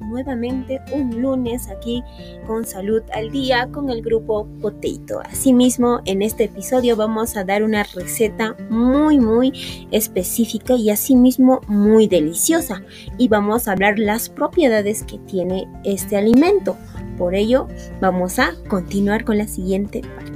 nuevamente 0.00 0.80
un 0.92 1.20
lunes 1.20 1.68
aquí 1.68 2.02
con 2.46 2.64
Salud 2.64 3.02
al 3.14 3.30
Día 3.30 3.68
con 3.72 3.90
el 3.90 4.02
grupo 4.02 4.46
Potato. 4.60 5.20
Asimismo, 5.24 6.00
en 6.04 6.22
este 6.22 6.44
episodio 6.44 6.96
vamos 6.96 7.36
a 7.36 7.44
dar 7.44 7.62
una 7.62 7.84
receta 7.84 8.56
muy 8.68 9.18
muy 9.18 9.86
específica 9.90 10.74
y 10.74 10.90
asimismo 10.90 11.60
muy 11.68 12.06
deliciosa 12.06 12.82
y 13.18 13.28
vamos 13.28 13.68
a 13.68 13.72
hablar 13.72 13.98
las 13.98 14.28
propiedades 14.28 15.04
que 15.04 15.18
tiene 15.18 15.68
este 15.84 16.16
alimento. 16.16 16.76
Por 17.16 17.34
ello, 17.34 17.66
vamos 18.00 18.38
a 18.38 18.54
continuar 18.68 19.24
con 19.24 19.38
la 19.38 19.48
siguiente 19.48 20.02
parte. 20.02 20.35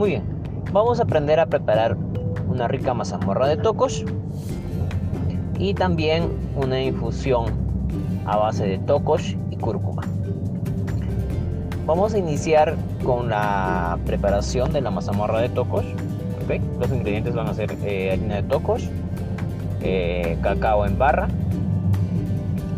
Muy 0.00 0.08
bien, 0.08 0.22
vamos 0.72 0.98
a 0.98 1.02
aprender 1.02 1.38
a 1.40 1.44
preparar 1.44 1.94
una 2.48 2.66
rica 2.68 2.94
mazamorra 2.94 3.46
de 3.48 3.58
tocos 3.58 4.02
y 5.58 5.74
también 5.74 6.30
una 6.56 6.80
infusión 6.80 7.44
a 8.24 8.38
base 8.38 8.66
de 8.66 8.78
tocos 8.78 9.36
y 9.50 9.56
cúrcuma. 9.56 10.00
Vamos 11.84 12.14
a 12.14 12.18
iniciar 12.18 12.76
con 13.04 13.28
la 13.28 13.98
preparación 14.06 14.72
de 14.72 14.80
la 14.80 14.90
mazamorra 14.90 15.42
de 15.42 15.50
tocos. 15.50 15.84
Los 16.78 16.90
ingredientes 16.90 17.34
van 17.34 17.48
a 17.48 17.52
ser 17.52 17.70
eh, 17.84 18.12
harina 18.12 18.36
de 18.36 18.44
tocos, 18.44 18.88
eh, 19.82 20.38
cacao 20.40 20.86
en 20.86 20.96
barra, 20.96 21.28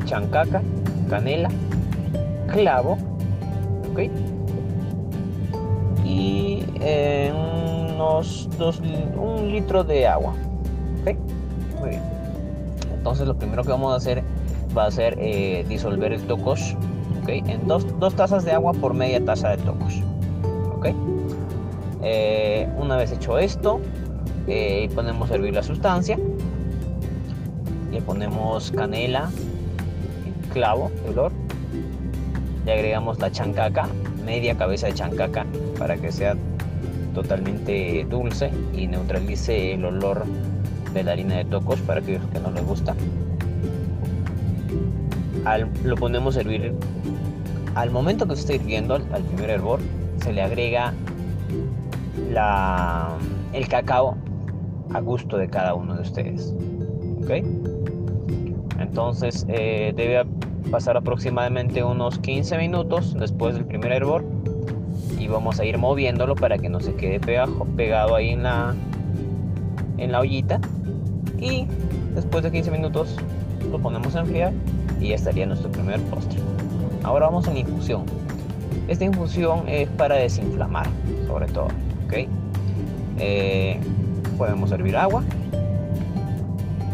chancaca, 0.06 0.60
canela, 1.08 1.50
clavo, 2.48 2.98
y 6.12 6.64
eh, 6.80 7.32
unos 7.94 8.48
dos, 8.58 8.80
un 9.16 9.50
litro 9.50 9.82
de 9.82 10.06
agua. 10.06 10.34
Muy 11.80 11.90
bien. 11.90 12.02
Entonces 12.94 13.26
lo 13.26 13.34
primero 13.34 13.64
que 13.64 13.70
vamos 13.70 13.92
a 13.92 13.96
hacer 13.96 14.22
va 14.76 14.86
a 14.86 14.90
ser 14.90 15.16
eh, 15.18 15.64
disolver 15.68 16.12
el 16.12 16.22
tocos 16.22 16.76
en 17.26 17.66
dos, 17.66 17.86
tazas 18.14 18.44
de 18.44 18.52
agua 18.52 18.72
por 18.72 18.94
media 18.94 19.24
taza 19.24 19.50
de 19.50 19.56
tocos. 19.58 20.00
Eh, 22.04 22.68
una 22.78 22.96
vez 22.96 23.12
hecho 23.12 23.38
esto, 23.38 23.80
ponemos 24.94 25.30
a 25.30 25.34
hervir 25.34 25.54
la 25.54 25.62
sustancia. 25.62 26.18
Le 27.90 28.02
ponemos 28.02 28.70
canela, 28.72 29.30
clavo 30.52 30.90
olor. 31.08 31.32
Le 32.64 32.72
agregamos 32.72 33.18
la 33.18 33.30
chancaca 33.30 33.88
media 34.24 34.56
cabeza 34.56 34.86
de 34.86 34.94
chancaca 34.94 35.46
para 35.78 35.96
que 35.96 36.12
sea 36.12 36.36
totalmente 37.14 38.06
dulce 38.08 38.50
y 38.74 38.86
neutralice 38.86 39.74
el 39.74 39.84
olor 39.84 40.24
de 40.94 41.02
la 41.02 41.12
harina 41.12 41.36
de 41.36 41.44
tocos 41.44 41.80
para 41.80 42.00
aquellos 42.00 42.24
que 42.32 42.40
no 42.40 42.50
les 42.50 42.64
gusta. 42.64 42.94
lo 45.84 45.96
ponemos 45.96 46.36
a 46.36 46.40
hervir. 46.40 46.74
Al 47.74 47.90
momento 47.90 48.26
que 48.26 48.34
se 48.36 48.42
está 48.42 48.54
hirviendo, 48.54 48.94
al, 48.94 49.22
primer 49.22 49.50
hervor, 49.50 49.80
se 50.22 50.32
le 50.32 50.42
agrega 50.42 50.92
la, 52.30 53.16
el 53.52 53.66
cacao 53.68 54.16
a 54.92 55.00
gusto 55.00 55.38
de 55.38 55.48
cada 55.48 55.74
uno 55.74 55.94
de 55.94 56.02
ustedes. 56.02 56.54
¿Ok? 57.22 57.30
Entonces 58.78 59.46
eh, 59.48 59.92
debe 59.96 60.24
pasar 60.70 60.96
aproximadamente 60.96 61.82
unos 61.82 62.18
15 62.18 62.56
minutos 62.58 63.14
después 63.18 63.54
del 63.54 63.64
primer 63.64 63.92
hervor 63.92 64.24
y 65.18 65.28
vamos 65.28 65.60
a 65.60 65.64
ir 65.64 65.78
moviéndolo 65.78 66.34
para 66.34 66.58
que 66.58 66.68
no 66.68 66.80
se 66.80 66.94
quede 66.94 67.20
pegado 67.20 68.14
ahí 68.14 68.30
en 68.30 68.42
la, 68.42 68.74
en 69.98 70.12
la 70.12 70.20
ollita 70.20 70.60
y 71.38 71.66
después 72.14 72.42
de 72.44 72.50
15 72.50 72.70
minutos 72.70 73.16
lo 73.70 73.78
ponemos 73.78 74.16
a 74.16 74.20
enfriar 74.20 74.52
y 75.00 75.08
ya 75.08 75.14
estaría 75.14 75.46
nuestro 75.46 75.70
primer 75.70 76.00
postre. 76.02 76.38
Ahora 77.02 77.26
vamos 77.26 77.48
a 77.48 77.52
la 77.52 77.58
infusión. 77.58 78.04
Esta 78.88 79.04
infusión 79.04 79.68
es 79.68 79.88
para 79.90 80.16
desinflamar, 80.16 80.86
sobre 81.26 81.46
todo. 81.46 81.68
¿ok? 82.06 82.28
Eh, 83.18 83.80
podemos 84.38 84.70
servir 84.70 84.96
agua. 84.96 85.22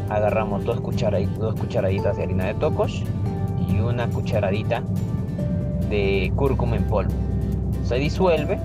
Agarramos 0.08 0.64
dos, 0.64 0.80
cucharaditas, 0.80 1.38
dos 1.38 1.54
cucharaditas 1.54 2.16
de 2.16 2.22
harina 2.22 2.46
de 2.46 2.54
tocos 2.54 3.04
una 3.80 4.08
cucharadita 4.08 4.82
de 5.90 6.32
cúrcuma 6.36 6.76
en 6.76 6.84
polvo. 6.84 7.12
Se 7.84 7.96
disuelve 7.96 8.58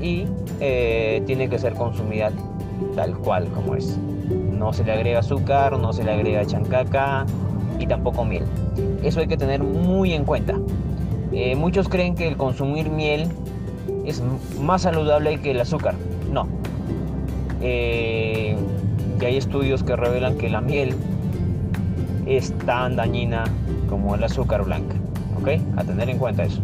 y 0.00 0.26
eh, 0.60 1.22
tiene 1.26 1.48
que 1.48 1.58
ser 1.58 1.74
consumida 1.74 2.30
tal 2.94 3.16
cual 3.18 3.46
como 3.48 3.74
es. 3.74 3.98
No 4.58 4.72
se 4.72 4.84
le 4.84 4.92
agrega 4.92 5.20
azúcar, 5.20 5.78
no 5.78 5.92
se 5.92 6.04
le 6.04 6.12
agrega 6.12 6.44
chancaca 6.44 7.26
y 7.78 7.86
tampoco 7.86 8.24
miel. 8.24 8.44
Eso 9.02 9.20
hay 9.20 9.28
que 9.28 9.36
tener 9.36 9.62
muy 9.62 10.12
en 10.12 10.24
cuenta. 10.24 10.54
Eh, 11.32 11.54
muchos 11.54 11.88
creen 11.88 12.14
que 12.14 12.26
el 12.26 12.36
consumir 12.36 12.90
miel 12.90 13.28
es 14.04 14.22
más 14.60 14.82
saludable 14.82 15.40
que 15.40 15.52
el 15.52 15.60
azúcar. 15.60 15.94
No. 16.32 16.48
Eh, 17.60 18.56
hay 19.26 19.36
estudios 19.36 19.82
que 19.82 19.96
revelan 19.96 20.38
que 20.38 20.48
la 20.48 20.60
miel 20.60 20.94
es 22.28 22.52
tan 22.66 22.96
dañina 22.96 23.44
como 23.88 24.14
el 24.14 24.22
azúcar 24.22 24.64
blanca. 24.64 24.94
¿Ok? 25.40 25.48
A 25.76 25.84
tener 25.84 26.10
en 26.10 26.18
cuenta 26.18 26.44
eso. 26.44 26.60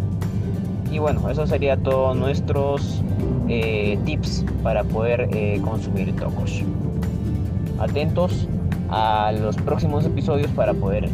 Y 0.91 0.99
bueno, 0.99 1.29
eso 1.31 1.47
sería 1.47 1.77
todos 1.77 2.17
nuestros 2.17 3.03
eh, 3.49 3.99
tips 4.05 4.45
para 4.63 4.85
poder 4.85 5.29
eh, 5.33 5.61
consumir 5.65 6.15
tocos. 6.17 6.63
Atentos 7.79 8.47
a 8.91 9.33
los 9.33 9.57
próximos 9.57 10.05
episodios 10.05 10.51
para 10.53 10.75
poder 10.75 11.09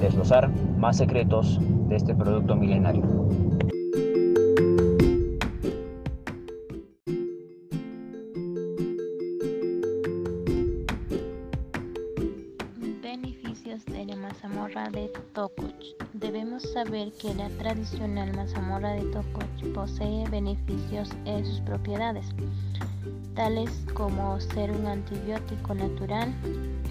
desglosar 0.00 0.50
más 0.78 0.96
secretos 0.96 1.60
de 1.88 1.96
este 1.96 2.14
producto 2.14 2.56
milenario. 2.56 3.02
Mazamorra 14.16 14.90
de 14.90 15.08
Tokuch. 15.32 15.96
Debemos 16.12 16.62
saber 16.72 17.12
que 17.12 17.34
la 17.34 17.48
tradicional 17.50 18.34
mazamorra 18.34 18.94
de 18.94 19.04
Tokuch 19.12 19.72
posee 19.72 20.28
beneficios 20.28 21.10
en 21.24 21.44
sus 21.44 21.60
propiedades, 21.60 22.26
tales 23.34 23.70
como 23.94 24.40
ser 24.40 24.72
un 24.72 24.86
antibiótico 24.86 25.74
natural, 25.74 26.34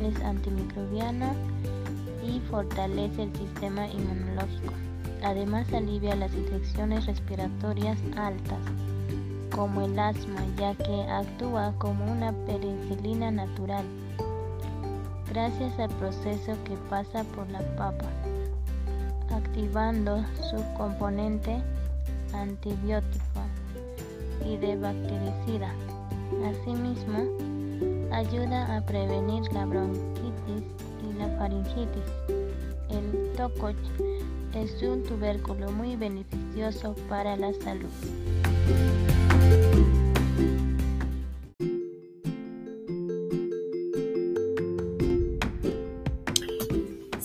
es 0.01 0.19
antimicrobiano 0.21 1.33
y 2.25 2.39
fortalece 2.49 3.23
el 3.23 3.35
sistema 3.35 3.87
inmunológico. 3.87 4.73
Además 5.23 5.71
alivia 5.73 6.15
las 6.15 6.33
infecciones 6.33 7.05
respiratorias 7.05 7.97
altas, 8.15 8.59
como 9.53 9.81
el 9.81 9.99
asma, 9.99 10.41
ya 10.57 10.75
que 10.75 11.01
actúa 11.03 11.73
como 11.77 12.09
una 12.11 12.31
penicilina 12.45 13.31
natural 13.31 13.85
gracias 15.29 15.77
al 15.79 15.89
proceso 15.91 16.57
que 16.65 16.75
pasa 16.89 17.23
por 17.35 17.49
la 17.49 17.61
papa, 17.75 18.05
activando 19.31 20.23
su 20.49 20.57
componente 20.77 21.61
antibiótico 22.33 23.41
y 24.45 24.57
de 24.57 24.75
bactericida. 24.77 25.71
Asimismo, 26.45 27.25
ayuda 28.11 28.77
a 28.77 28.85
prevenir 28.85 29.43
la 29.53 29.65
bronquitis 29.65 30.63
y 31.03 31.13
la 31.17 31.27
faringitis. 31.37 32.03
El 32.89 33.31
tococh 33.35 33.75
es 34.53 34.81
un 34.83 35.03
tubérculo 35.03 35.71
muy 35.71 35.95
beneficioso 35.95 36.95
para 37.09 37.35
la 37.35 37.53
salud. 37.53 37.89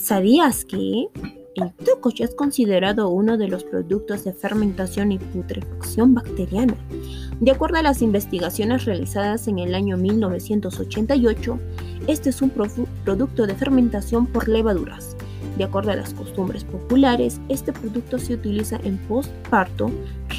¿Sabías 0.08 0.64
que 0.64 1.10
el 1.54 1.72
tococh 1.84 2.22
es 2.22 2.34
considerado 2.34 3.10
uno 3.10 3.36
de 3.36 3.46
los 3.46 3.62
productos 3.62 4.24
de 4.24 4.32
fermentación 4.32 5.12
y 5.12 5.18
putrefacción 5.18 6.14
bacteriana? 6.14 6.74
De 7.40 7.50
acuerdo 7.50 7.76
a 7.76 7.82
las 7.82 8.00
investigaciones 8.00 8.86
realizadas 8.86 9.48
en 9.48 9.58
el 9.58 9.74
año 9.74 9.98
1988, 9.98 11.58
este 12.06 12.30
es 12.30 12.40
un 12.40 12.48
producto 13.04 13.46
de 13.46 13.54
fermentación 13.54 14.26
por 14.26 14.48
levaduras. 14.48 15.14
De 15.58 15.64
acuerdo 15.64 15.90
a 15.90 15.96
las 15.96 16.14
costumbres 16.14 16.64
populares, 16.64 17.38
este 17.50 17.74
producto 17.74 18.18
se 18.18 18.32
utiliza 18.32 18.80
en 18.84 18.96
postparto, 18.96 19.90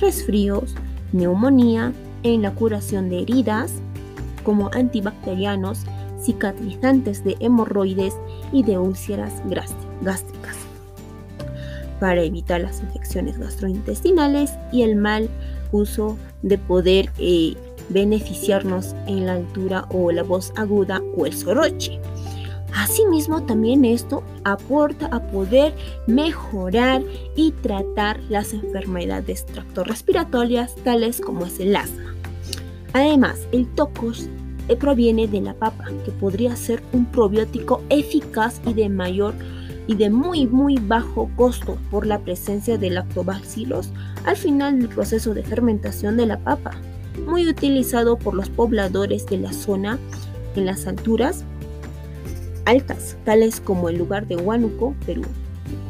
resfríos, 0.02 0.74
neumonía, 1.14 1.94
en 2.24 2.42
la 2.42 2.56
curación 2.56 3.08
de 3.12 3.20
heridas, 3.20 3.72
como 4.44 4.72
antibacterianos, 4.74 5.86
cicatrizantes 6.22 7.24
de 7.24 7.36
hemorroides 7.40 8.16
y 8.52 8.64
de 8.64 8.78
úlceras 8.78 9.34
gástricas, 10.02 10.56
para 12.00 12.22
evitar 12.24 12.62
las 12.62 12.82
infecciones 12.82 13.38
gastrointestinales 13.38 14.52
y 14.72 14.84
el 14.84 14.96
mal 14.96 15.30
uso 15.72 16.18
de 16.42 16.58
poder 16.58 17.12
eh, 17.20 17.56
beneficiarnos 17.90 18.96
en 19.08 19.26
la 19.26 19.34
altura 19.34 19.86
o 19.90 20.12
la 20.12 20.24
voz 20.24 20.54
aguda 20.56 21.02
o 21.18 21.26
el 21.26 21.34
soroche. 21.34 22.00
Asimismo, 22.76 23.44
también 23.44 23.84
esto 23.84 24.24
aporta 24.44 25.08
a 25.08 25.20
poder 25.20 25.74
mejorar 26.06 27.02
y 27.36 27.52
tratar 27.52 28.20
las 28.30 28.54
enfermedades 28.54 29.46
tractorrespiratorias 29.48 30.76
tales 30.84 31.20
como 31.20 31.46
es 31.46 31.60
el 31.60 31.76
asma. 31.76 32.14
Además, 32.94 33.48
el 33.52 33.68
tocos 33.68 34.30
proviene 34.76 35.28
de 35.28 35.42
la 35.42 35.54
papa, 35.54 35.86
que 36.06 36.12
podría 36.12 36.56
ser 36.56 36.84
un 36.94 37.06
probiótico 37.06 37.82
eficaz 37.90 38.62
y 38.66 38.74
de 38.74 38.90
mayor 38.90 39.34
y 39.88 39.96
de 39.96 40.10
muy 40.10 40.46
muy 40.46 40.78
bajo 40.78 41.30
costo 41.36 41.78
por 41.90 42.06
la 42.06 42.20
presencia 42.20 42.78
de 42.78 42.92
lactobacilos 42.92 43.90
al 44.26 44.38
final 44.38 44.80
del 44.80 44.90
proceso 44.90 45.34
de 45.34 45.44
fermentación 45.44 46.18
de 46.18 46.28
la 46.28 46.38
papa, 46.38 46.72
muy 47.26 47.48
utilizado 47.48 48.18
por 48.18 48.36
los 48.36 48.50
pobladores 48.50 49.26
de 49.26 49.40
la 49.40 49.52
zona 49.52 49.98
en 50.56 50.66
las 50.66 50.86
alturas 50.86 51.44
altas, 52.66 53.18
tales 53.26 53.60
como 53.60 53.90
el 53.90 53.98
lugar 53.98 54.28
de 54.28 54.36
Huánuco, 54.36 54.96
Perú. 55.06 55.24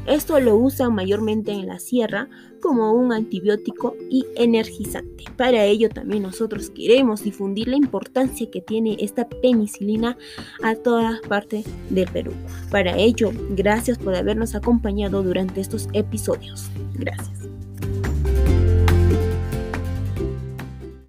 Esto 0.09 0.39
lo 0.39 0.55
usan 0.55 0.95
mayormente 0.95 1.51
en 1.51 1.67
la 1.67 1.77
sierra 1.77 2.27
como 2.61 2.93
un 2.93 3.13
antibiótico 3.13 3.95
y 4.09 4.25
energizante. 4.35 5.25
Para 5.37 5.65
ello 5.65 5.89
también 5.89 6.23
nosotros 6.23 6.71
queremos 6.71 7.23
difundir 7.23 7.67
la 7.67 7.75
importancia 7.75 8.49
que 8.49 8.59
tiene 8.59 8.97
esta 8.99 9.29
penicilina 9.29 10.17
a 10.63 10.75
todas 10.75 11.19
partes 11.21 11.65
del 11.91 12.09
Perú. 12.11 12.31
Para 12.71 12.97
ello, 12.97 13.31
gracias 13.51 13.99
por 13.99 14.15
habernos 14.15 14.55
acompañado 14.55 15.21
durante 15.21 15.61
estos 15.61 15.87
episodios. 15.93 16.69
Gracias. 16.95 17.48